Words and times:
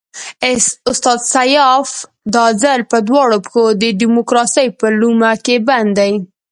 استاد 0.91 1.19
سیاف 1.33 1.89
دا 2.35 2.45
ځل 2.61 2.79
په 2.91 2.97
دواړو 3.07 3.37
پښو 3.45 3.63
د 3.81 3.83
ډیموکراسۍ 4.01 4.67
په 4.79 4.87
لومه 4.99 5.31
کې 5.45 5.55
بند 5.67 5.89
دی. 5.99 6.13